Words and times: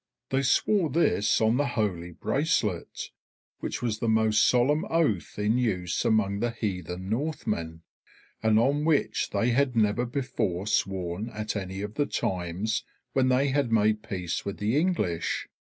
They 0.31 0.41
swore 0.41 0.89
this 0.89 1.39
on 1.41 1.57
the 1.57 1.67
holy 1.77 2.11
bracelet, 2.11 3.11
which 3.59 3.83
was 3.83 3.99
the 3.99 4.07
most 4.09 4.47
solemn 4.47 4.83
oath 4.85 5.37
in 5.37 5.59
use 5.59 6.03
among 6.03 6.39
the 6.39 6.49
heathen 6.49 7.07
Northmen, 7.07 7.83
and 8.41 8.57
on 8.57 8.83
which 8.83 9.29
they 9.29 9.51
had 9.51 9.75
never 9.75 10.07
before 10.07 10.65
sworn 10.65 11.29
at 11.29 11.55
any 11.55 11.81
of 11.83 11.93
the 11.93 12.07
times 12.07 12.83
when 13.13 13.29
they 13.29 13.49
had 13.49 13.71
made 13.71 14.01
peace 14.01 14.43
with 14.43 14.57
the 14.57 14.75
English. 14.75 15.47